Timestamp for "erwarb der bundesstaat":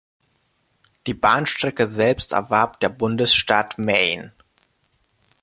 2.31-3.77